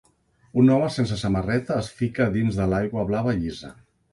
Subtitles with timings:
[0.61, 3.75] Un home sense samarreta es fica dins de l'aigua blava llisa.